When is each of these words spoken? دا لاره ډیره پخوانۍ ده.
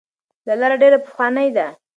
دا 0.45 0.53
لاره 0.61 0.75
ډیره 0.81 0.97
پخوانۍ 1.05 1.49
ده. 1.57 1.67